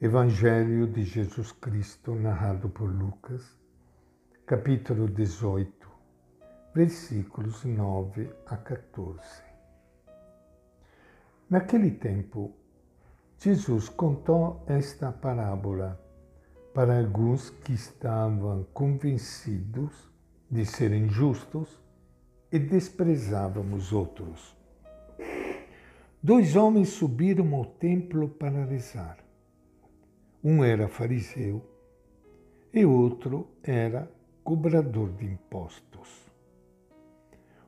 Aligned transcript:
Evangelho 0.00 0.86
de 0.86 1.02
Jesus 1.02 1.50
Cristo, 1.50 2.14
narrado 2.14 2.68
por 2.68 2.88
Lucas, 2.88 3.58
capítulo 4.46 5.08
18, 5.08 5.88
versículos 6.72 7.64
9 7.64 8.30
a 8.46 8.56
14. 8.58 9.20
Naquele 11.50 11.90
tempo, 11.90 12.54
Jesus 13.40 13.88
contou 13.88 14.62
esta 14.68 15.10
parábola 15.10 16.00
para 16.72 16.96
alguns 16.96 17.50
que 17.50 17.72
estavam 17.72 18.68
convencidos 18.72 20.08
de 20.48 20.64
serem 20.64 21.08
justos 21.08 21.76
e 22.52 22.58
desprezavam 22.60 23.74
os 23.74 23.92
outros. 23.92 24.56
Dois 26.22 26.54
homens 26.54 26.90
subiram 26.90 27.52
ao 27.52 27.64
templo 27.64 28.28
para 28.28 28.64
rezar. 28.64 29.26
Um 30.42 30.62
era 30.62 30.86
fariseu 30.86 31.60
e 32.72 32.84
outro 32.84 33.48
era 33.62 34.08
cobrador 34.44 35.10
de 35.12 35.26
impostos. 35.26 36.08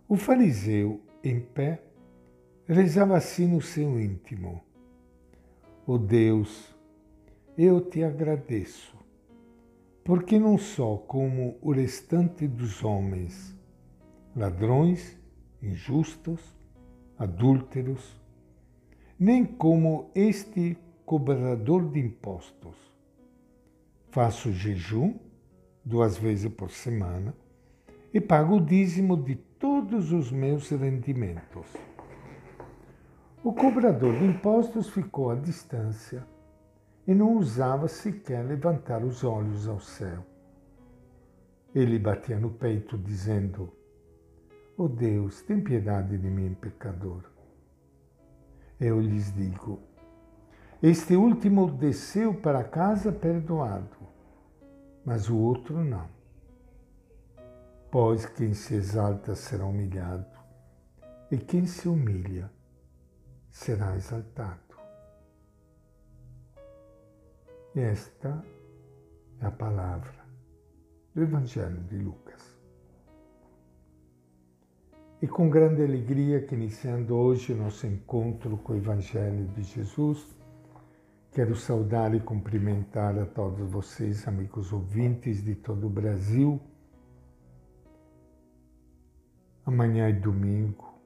O 0.09 0.17
fariseu, 0.17 1.01
em 1.23 1.41
pé, 1.41 1.83
rezava 2.67 3.17
assim 3.17 3.49
no 3.49 3.61
seu 3.61 4.01
íntimo: 4.01 4.63
Ó 5.85 5.95
oh 5.95 5.99
Deus, 5.99 6.73
eu 7.59 7.81
te 7.81 8.05
agradeço, 8.05 8.97
porque 10.05 10.39
não 10.39 10.57
sou 10.57 10.99
como 10.99 11.59
o 11.61 11.73
restante 11.73 12.47
dos 12.47 12.85
homens, 12.85 13.53
ladrões, 14.37 15.19
injustos, 15.61 16.41
adúlteros, 17.19 18.19
nem 19.19 19.45
como 19.45 20.11
este 20.15 20.79
cobrador 21.11 21.91
de 21.91 21.99
impostos. 21.99 22.77
Faço 24.11 24.53
jejum 24.53 25.19
duas 25.85 26.17
vezes 26.17 26.49
por 26.53 26.71
semana 26.71 27.35
e 28.15 28.21
pago 28.21 28.59
o 28.59 28.61
dízimo 28.65 29.17
de 29.17 29.35
todos 29.35 30.13
os 30.13 30.31
meus 30.31 30.71
rendimentos. 30.71 31.67
O 33.43 33.53
cobrador 33.53 34.17
de 34.21 34.25
impostos 34.25 34.89
ficou 34.89 35.33
à 35.33 35.35
distância 35.35 36.25
e 37.09 37.13
não 37.13 37.35
ousava 37.35 37.89
sequer 37.89 38.45
levantar 38.45 39.03
os 39.03 39.25
olhos 39.25 39.67
ao 39.67 39.81
céu. 39.81 40.25
Ele 41.75 41.99
batia 41.99 42.39
no 42.39 42.51
peito, 42.51 42.97
dizendo: 42.97 43.73
Oh 44.77 44.87
Deus, 44.87 45.43
tem 45.43 45.61
piedade 45.61 46.17
de 46.17 46.31
mim, 46.31 46.55
pecador. 46.55 47.25
Eu 48.79 49.01
lhes 49.01 49.35
digo: 49.35 49.90
este 50.83 51.15
último 51.15 51.71
desceu 51.71 52.33
para 52.33 52.65
casa 52.65 53.13
perdoado, 53.13 53.97
mas 55.05 55.29
o 55.29 55.37
outro 55.37 55.85
não. 55.85 56.09
Pois 57.91 58.25
quem 58.25 58.55
se 58.55 58.75
exalta 58.75 59.35
será 59.35 59.67
humilhado, 59.67 60.25
e 61.31 61.37
quem 61.37 61.67
se 61.67 61.87
humilha 61.87 62.51
será 63.51 63.95
exaltado. 63.95 64.71
Esta 67.75 68.43
é 69.41 69.47
a 69.47 69.51
palavra 69.51 70.25
do 71.15 71.23
Evangelho 71.23 71.83
de 71.85 71.99
Lucas. 71.99 72.59
E 75.21 75.29
com 75.29 75.51
grande 75.51 75.83
alegria 75.83 76.41
que 76.41 76.55
iniciando 76.55 77.15
hoje 77.15 77.53
nosso 77.53 77.87
encontro 77.87 78.57
com 78.57 78.73
o 78.73 78.77
Evangelho 78.77 79.47
de 79.49 79.63
Jesus, 79.63 80.40
quero 81.41 81.57
saudar 81.57 82.15
e 82.15 82.21
cumprimentar 82.21 83.19
a 83.19 83.25
todos 83.25 83.67
vocês, 83.71 84.29
amigos 84.29 84.75
ouvintes 84.75 85.43
de 85.43 85.55
todo 85.55 85.87
o 85.87 85.89
Brasil. 85.89 86.61
Amanhã 89.65 90.11
é 90.11 90.13
domingo, 90.13 91.01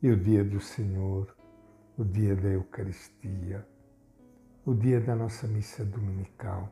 e 0.00 0.10
o 0.10 0.16
dia 0.16 0.42
do 0.42 0.58
Senhor, 0.58 1.36
o 1.98 2.02
dia 2.02 2.34
da 2.34 2.48
Eucaristia, 2.48 3.68
o 4.64 4.72
dia 4.72 5.02
da 5.02 5.14
nossa 5.14 5.46
missa 5.46 5.84
dominical. 5.84 6.70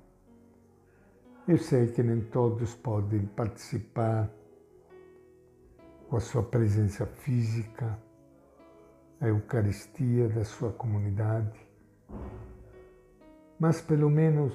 Eu 1.46 1.58
sei 1.58 1.88
que 1.88 2.02
nem 2.02 2.22
todos 2.22 2.74
podem 2.74 3.26
participar 3.26 4.30
com 6.08 6.16
a 6.16 6.20
sua 6.20 6.44
presença 6.44 7.04
física, 7.04 7.98
a 9.20 9.28
Eucaristia 9.28 10.30
da 10.30 10.44
sua 10.44 10.72
comunidade, 10.72 11.63
mas 13.58 13.80
pelo 13.80 14.10
menos 14.10 14.52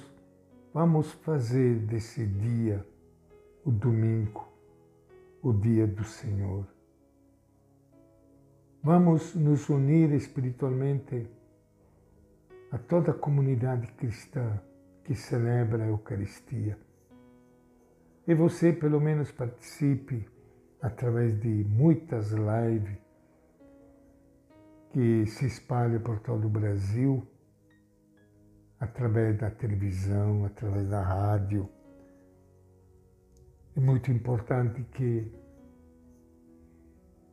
vamos 0.74 1.12
fazer 1.12 1.80
desse 1.80 2.26
dia, 2.26 2.86
o 3.66 3.72
domingo, 3.72 4.48
o 5.42 5.52
dia 5.52 5.88
do 5.88 6.04
Senhor. 6.04 6.66
Vamos 8.84 9.36
nos 9.36 9.68
unir 9.70 10.12
espiritualmente 10.14 11.28
a 12.72 12.78
toda 12.78 13.12
a 13.12 13.14
comunidade 13.14 13.88
cristã 13.94 14.62
que 15.04 15.16
celebra 15.16 15.84
a 15.84 15.88
Eucaristia. 15.88 16.78
E 18.28 18.34
você, 18.34 18.72
pelo 18.72 19.02
menos, 19.02 19.32
participe 19.32 20.30
através 20.82 21.40
de 21.40 21.50
muitas 21.50 22.32
lives 22.32 22.98
que 24.92 25.26
se 25.26 25.48
espalham 25.48 26.00
por 26.00 26.20
todo 26.20 26.46
o 26.46 26.50
Brasil, 26.50 27.28
através 28.80 29.38
da 29.38 29.52
televisão, 29.52 30.46
através 30.46 30.88
da 30.90 31.02
rádio. 31.02 31.70
É 33.76 33.80
muito 33.80 34.12
importante 34.12 34.84
que 34.94 35.32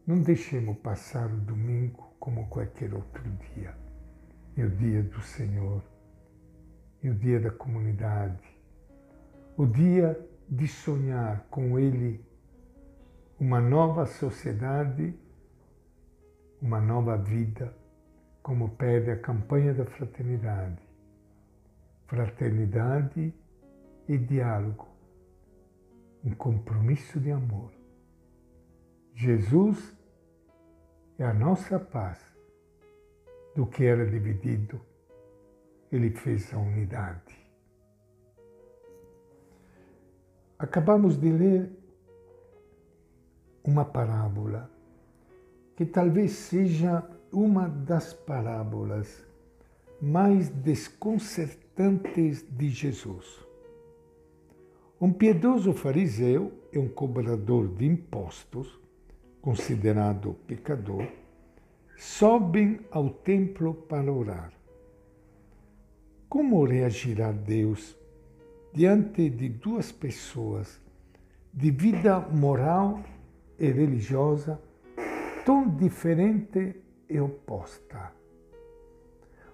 não 0.07 0.21
deixemos 0.21 0.77
passar 0.79 1.27
o 1.27 1.37
domingo 1.37 2.15
como 2.19 2.49
qualquer 2.49 2.93
outro 2.95 3.23
dia. 3.55 3.75
É 4.57 4.65
o 4.65 4.71
dia 4.71 5.03
do 5.03 5.21
Senhor, 5.21 5.83
é 7.03 7.11
o 7.11 7.15
dia 7.15 7.39
da 7.39 7.51
comunidade, 7.51 8.43
o 9.57 9.67
dia 9.67 10.19
de 10.49 10.67
sonhar 10.67 11.47
com 11.51 11.79
Ele 11.79 12.25
uma 13.39 13.61
nova 13.61 14.07
sociedade, 14.07 15.15
uma 16.61 16.81
nova 16.81 17.19
vida, 17.19 17.75
como 18.43 18.71
pede 18.71 19.11
a 19.11 19.19
campanha 19.19 19.75
da 19.75 19.85
fraternidade. 19.85 20.81
Fraternidade 22.07 23.35
e 24.09 24.17
diálogo, 24.17 24.87
um 26.25 26.33
compromisso 26.37 27.19
de 27.19 27.33
amor. 27.33 27.73
Jesus 29.13 29.93
é 31.19 31.25
a 31.25 31.35
nossa 31.35 31.81
paz. 31.81 32.25
Do 33.57 33.67
que 33.67 33.85
era 33.85 34.07
dividido, 34.07 34.81
ele 35.91 36.11
fez 36.11 36.55
a 36.55 36.59
unidade. 36.59 37.35
Acabamos 40.59 41.19
de 41.19 41.33
ler 41.33 41.73
uma 43.65 43.85
parábola 43.85 44.71
que 45.75 45.85
talvez 45.85 46.33
seja 46.33 47.03
uma 47.33 47.69
das 47.69 48.13
parábolas 48.13 49.27
mais 50.01 50.51
desconcertantes 50.51 51.66
de 51.77 52.69
Jesus. 52.71 53.47
Um 54.99 55.13
piedoso 55.13 55.75
fariseu 55.75 56.53
e 56.73 56.79
um 56.79 56.89
cobrador 56.89 57.69
de 57.69 57.85
impostos, 57.85 58.81
considerado 59.43 60.35
pecador, 60.47 61.07
sobem 61.97 62.81
ao 62.91 63.11
templo 63.11 63.75
para 63.75 64.11
orar. 64.11 64.53
Como 66.29 66.65
reagirá 66.65 67.31
Deus 67.31 67.97
diante 68.73 69.29
de 69.29 69.49
duas 69.49 69.93
pessoas 69.93 70.81
de 71.53 71.71
vida 71.71 72.21
moral 72.21 73.03
e 73.59 73.71
religiosa 73.71 74.61
tão 75.45 75.69
diferente 75.69 76.77
e 77.09 77.21
oposta. 77.21 78.13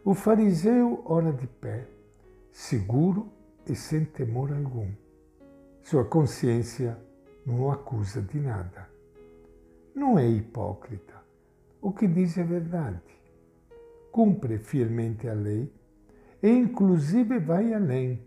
O 0.05 0.15
fariseu 0.15 1.03
ora 1.05 1.33
de 1.33 1.47
pé, 1.47 1.87
seguro 2.53 3.33
e 3.67 3.75
sem 3.75 4.05
temor 4.05 4.53
algum. 4.53 4.89
Sua 5.83 6.05
consciência 6.05 6.97
não 7.45 7.63
o 7.63 7.71
acusa 7.73 8.23
de 8.23 8.39
nada. 8.39 8.89
Não 9.93 10.17
é 10.17 10.29
hipócrita. 10.29 11.15
O 11.81 11.93
que 11.93 12.07
diz 12.07 12.39
é 12.39 12.45
verdade. 12.45 13.03
Cumpre 14.13 14.59
fielmente 14.59 15.27
a 15.29 15.33
lei 15.33 15.73
e, 16.41 16.49
inclusive, 16.49 17.41
vai 17.41 17.75
além. 17.75 18.23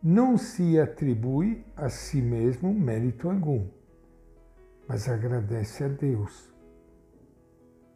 Não 0.00 0.38
se 0.38 0.78
atribui 0.78 1.64
a 1.76 1.88
si 1.88 2.22
mesmo 2.22 2.72
mérito 2.72 3.28
algum 3.28 3.66
mas 4.90 5.08
agradece 5.08 5.84
a 5.84 5.88
Deus. 5.88 6.52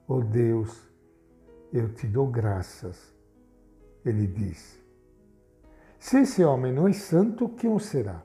Oh 0.06 0.20
Deus, 0.20 0.88
eu 1.72 1.92
te 1.92 2.06
dou 2.06 2.28
graças, 2.28 3.12
ele 4.04 4.28
diz. 4.28 4.80
Se 6.04 6.18
esse 6.18 6.44
homem 6.44 6.70
não 6.70 6.86
é 6.86 6.92
santo, 6.92 7.48
quem 7.48 7.72
o 7.72 7.78
será? 7.78 8.22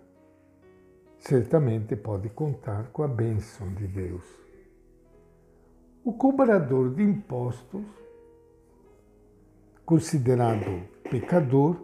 Certamente 1.17 1.95
pode 1.95 2.27
contar 2.27 2.89
com 2.91 3.03
a 3.03 3.07
bênção 3.07 3.73
de 3.73 3.87
Deus. 3.87 4.21
O 6.03 6.11
cobrador 6.11 6.93
de 6.93 7.01
impostos, 7.03 7.85
considerado 9.85 10.89
pecador, 11.09 11.81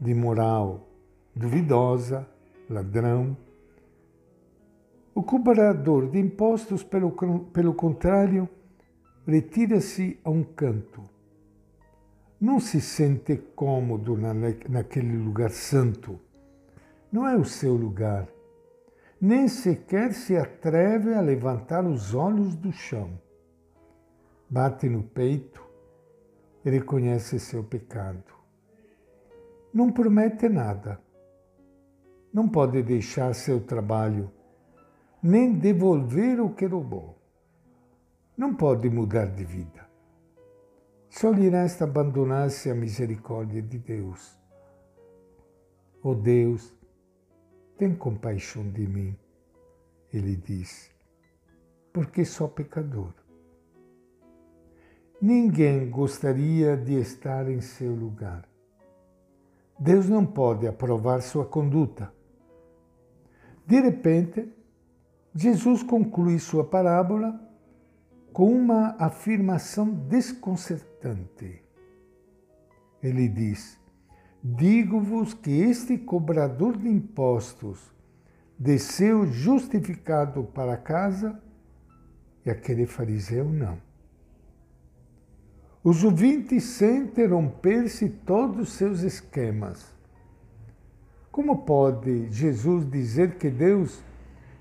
de 0.00 0.14
moral 0.14 0.88
duvidosa, 1.34 2.26
ladrão, 2.70 3.36
o 5.14 5.22
cobrador 5.22 6.10
de 6.10 6.18
impostos, 6.18 6.82
pelo, 6.82 7.12
pelo 7.52 7.74
contrário, 7.74 8.48
retira-se 9.26 10.18
a 10.24 10.30
um 10.30 10.42
canto. 10.42 11.15
Não 12.40 12.60
se 12.60 12.80
sente 12.80 13.36
cômodo 13.36 14.16
na, 14.16 14.34
naquele 14.68 15.16
lugar 15.16 15.50
santo. 15.50 16.20
Não 17.10 17.26
é 17.26 17.34
o 17.36 17.44
seu 17.44 17.74
lugar. 17.74 18.28
Nem 19.20 19.48
sequer 19.48 20.12
se 20.12 20.36
atreve 20.36 21.14
a 21.14 21.20
levantar 21.20 21.86
os 21.86 22.14
olhos 22.14 22.54
do 22.54 22.70
chão. 22.70 23.18
Bate 24.48 24.88
no 24.88 25.02
peito 25.02 25.64
e 26.64 26.70
reconhece 26.70 27.40
seu 27.40 27.64
pecado. 27.64 28.34
Não 29.72 29.90
promete 29.90 30.48
nada. 30.48 31.00
Não 32.32 32.46
pode 32.46 32.82
deixar 32.82 33.34
seu 33.34 33.60
trabalho 33.60 34.30
nem 35.22 35.54
devolver 35.54 36.40
o 36.40 36.50
que 36.50 36.66
roubou. 36.66 37.18
Não 38.36 38.54
pode 38.54 38.88
mudar 38.90 39.26
de 39.26 39.44
vida. 39.44 39.85
Só 41.18 41.30
lhe 41.30 41.48
resta 41.48 41.84
abandonar-se 41.84 42.68
à 42.70 42.74
misericórdia 42.74 43.62
de 43.62 43.78
Deus. 43.78 44.38
Oh 46.02 46.14
Deus, 46.14 46.76
tem 47.78 47.94
compaixão 47.94 48.68
de 48.70 48.86
mim, 48.86 49.16
ele 50.12 50.36
diz, 50.36 50.90
porque 51.90 52.22
sou 52.22 52.50
pecador. 52.50 53.14
Ninguém 55.18 55.88
gostaria 55.88 56.76
de 56.76 57.00
estar 57.00 57.48
em 57.48 57.62
seu 57.62 57.94
lugar. 57.94 58.46
Deus 59.78 60.10
não 60.10 60.26
pode 60.26 60.68
aprovar 60.68 61.22
sua 61.22 61.46
conduta. 61.46 62.12
De 63.66 63.80
repente, 63.80 64.52
Jesus 65.34 65.82
conclui 65.82 66.38
sua 66.38 66.62
parábola 66.62 67.45
com 68.36 68.52
uma 68.52 68.94
afirmação 68.98 69.88
desconcertante. 69.88 71.62
Ele 73.02 73.30
diz: 73.30 73.80
Digo-vos 74.44 75.32
que 75.32 75.50
este 75.62 75.96
cobrador 75.96 76.76
de 76.76 76.86
impostos 76.86 77.90
desceu 78.58 79.24
justificado 79.26 80.44
para 80.44 80.76
casa 80.76 81.42
e 82.44 82.50
aquele 82.50 82.84
fariseu 82.84 83.46
não. 83.50 83.80
Os 85.82 86.04
ouvintes 86.04 86.62
sentem 86.62 87.28
romper-se 87.28 88.10
todos 88.10 88.68
os 88.68 88.74
seus 88.74 89.00
esquemas. 89.00 89.94
Como 91.32 91.64
pode 91.64 92.30
Jesus 92.30 92.86
dizer 92.90 93.38
que 93.38 93.48
Deus 93.48 94.04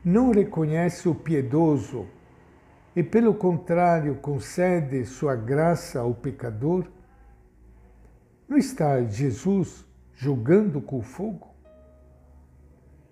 não 0.02 0.32
reconhece 0.32 1.10
o 1.10 1.14
piedoso 1.14 2.08
e, 2.96 3.04
pelo 3.04 3.34
contrário, 3.34 4.16
concede 4.16 5.06
sua 5.06 5.36
graça 5.36 6.00
ao 6.00 6.14
pecador? 6.14 6.88
Não 8.48 8.58
está 8.58 9.04
Jesus 9.04 9.86
jogando 10.14 10.82
com 10.82 11.02
fogo? 11.02 11.54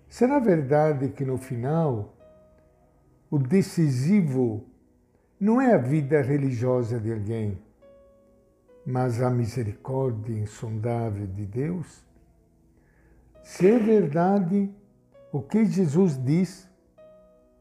Será 0.08 0.38
verdade 0.38 1.08
que 1.08 1.24
no 1.24 1.36
final 1.36 2.16
o 3.30 3.38
decisivo 3.38 4.64
não 5.38 5.60
é 5.60 5.74
a 5.74 5.78
vida 5.78 6.22
religiosa 6.22 6.98
de 6.98 7.12
alguém, 7.12 7.58
mas 8.86 9.20
a 9.20 9.28
misericórdia 9.28 10.32
insondável 10.32 11.26
de 11.26 11.44
Deus? 11.44 12.04
Se 13.42 13.68
é 13.68 13.78
verdade 13.78 14.70
o 15.32 15.42
que 15.42 15.64
Jesus 15.64 16.16
diz, 16.16 16.72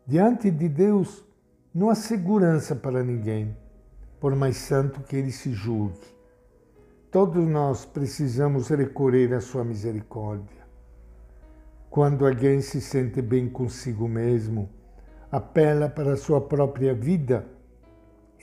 Diante 0.05 0.51
de 0.51 0.67
Deus 0.67 1.25
não 1.73 1.89
há 1.89 1.95
segurança 1.95 2.75
para 2.75 3.03
ninguém, 3.03 3.57
por 4.19 4.35
mais 4.35 4.57
santo 4.57 5.01
que 5.01 5.15
ele 5.15 5.31
se 5.31 5.51
julgue. 5.51 5.99
Todos 7.09 7.47
nós 7.47 7.83
precisamos 7.83 8.69
recorrer 8.69 9.33
à 9.33 9.41
sua 9.41 9.63
misericórdia. 9.63 10.61
Quando 11.89 12.27
alguém 12.27 12.61
se 12.61 12.79
sente 12.79 13.21
bem 13.23 13.49
consigo 13.49 14.07
mesmo, 14.07 14.69
apela 15.31 15.89
para 15.89 16.13
a 16.13 16.17
sua 16.17 16.39
própria 16.39 16.93
vida 16.93 17.45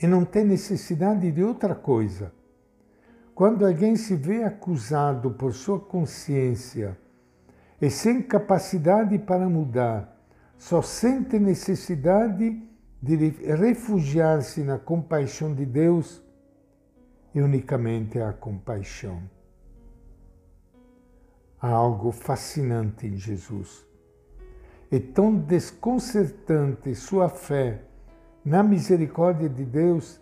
e 0.01 0.07
não 0.07 0.25
tem 0.25 0.43
necessidade 0.43 1.31
de 1.31 1.41
outra 1.41 1.73
coisa. 1.73 2.33
Quando 3.33 3.65
alguém 3.65 3.95
se 3.95 4.15
vê 4.15 4.43
acusado 4.43 5.31
por 5.31 5.53
sua 5.53 5.79
consciência 5.79 6.97
e 7.81 7.89
sem 7.89 8.21
capacidade 8.21 9.17
para 9.19 9.47
mudar, 9.47 10.21
só 10.57 10.81
sente 10.81 11.39
necessidade 11.39 12.70
de 13.01 13.15
refugiar-se 13.15 14.61
na 14.61 14.77
compaixão 14.77 15.55
de 15.55 15.65
Deus 15.65 16.21
e 17.33 17.41
unicamente 17.41 18.19
a 18.19 18.31
compaixão. 18.31 19.23
Há 21.59 21.69
algo 21.69 22.11
fascinante 22.11 23.07
em 23.07 23.17
Jesus. 23.17 23.85
É 24.91 24.99
tão 24.99 25.35
desconcertante 25.35 26.93
sua 26.93 27.27
fé 27.27 27.81
na 28.45 28.61
misericórdia 28.61 29.49
de 29.49 29.63
Deus 29.63 30.19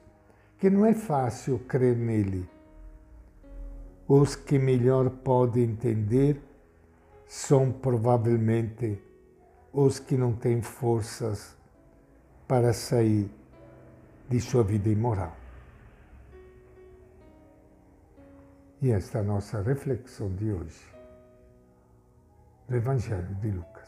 que 0.58 0.70
não 0.70 0.86
é 0.86 0.94
fácil 0.94 1.60
crer 1.60 1.98
nele. 1.98 2.48
Os 4.08 4.36
que 4.36 4.58
melhor 4.58 5.10
podem 5.10 5.64
entender 5.64 6.42
são 7.28 7.72
provavelmente 7.72 9.02
os 9.72 10.00
que 10.00 10.18
não 10.18 10.34
têm 10.34 10.62
forças 10.62 11.59
para 12.50 12.74
sair 12.74 13.30
de 14.28 14.42
sua 14.42 14.64
vida 14.64 14.90
imoral. 14.90 15.38
E 18.82 18.90
esta 18.90 19.20
é 19.20 19.22
a 19.22 19.24
nossa 19.24 19.62
reflexão 19.62 20.34
de 20.36 20.52
hoje 20.52 20.84
do 22.68 22.76
Evangelho 22.76 23.36
de 23.36 23.52
Lucas. 23.52 23.79